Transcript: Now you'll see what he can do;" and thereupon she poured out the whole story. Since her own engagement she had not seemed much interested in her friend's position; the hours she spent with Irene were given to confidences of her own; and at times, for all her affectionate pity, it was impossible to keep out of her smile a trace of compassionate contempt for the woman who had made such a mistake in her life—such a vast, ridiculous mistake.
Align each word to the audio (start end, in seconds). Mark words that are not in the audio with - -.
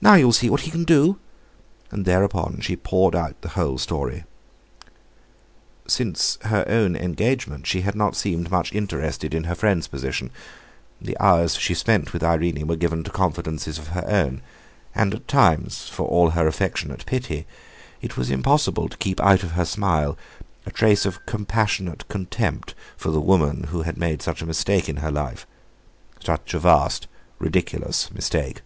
Now 0.00 0.14
you'll 0.14 0.32
see 0.32 0.48
what 0.48 0.60
he 0.60 0.70
can 0.70 0.84
do;" 0.84 1.18
and 1.90 2.04
thereupon 2.04 2.60
she 2.60 2.76
poured 2.76 3.16
out 3.16 3.38
the 3.42 3.48
whole 3.50 3.78
story. 3.78 4.22
Since 5.88 6.38
her 6.42 6.64
own 6.68 6.94
engagement 6.94 7.66
she 7.66 7.80
had 7.80 7.96
not 7.96 8.14
seemed 8.14 8.48
much 8.48 8.72
interested 8.72 9.34
in 9.34 9.44
her 9.44 9.56
friend's 9.56 9.88
position; 9.88 10.30
the 11.00 11.16
hours 11.18 11.56
she 11.56 11.74
spent 11.74 12.12
with 12.12 12.22
Irene 12.22 12.68
were 12.68 12.76
given 12.76 13.02
to 13.04 13.10
confidences 13.10 13.76
of 13.76 13.88
her 13.88 14.04
own; 14.08 14.40
and 14.94 15.14
at 15.14 15.26
times, 15.26 15.88
for 15.88 16.06
all 16.06 16.30
her 16.30 16.46
affectionate 16.46 17.04
pity, 17.04 17.44
it 18.00 18.16
was 18.16 18.30
impossible 18.30 18.88
to 18.88 18.96
keep 18.98 19.18
out 19.20 19.42
of 19.42 19.50
her 19.52 19.64
smile 19.64 20.16
a 20.64 20.70
trace 20.70 21.06
of 21.06 21.26
compassionate 21.26 22.06
contempt 22.06 22.72
for 22.96 23.10
the 23.10 23.20
woman 23.20 23.64
who 23.70 23.82
had 23.82 23.98
made 23.98 24.22
such 24.22 24.42
a 24.42 24.46
mistake 24.46 24.88
in 24.88 24.98
her 24.98 25.10
life—such 25.10 26.54
a 26.54 26.60
vast, 26.60 27.08
ridiculous 27.40 28.12
mistake. 28.12 28.60